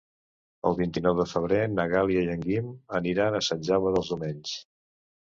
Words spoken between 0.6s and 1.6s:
El vint-i-nou de febrer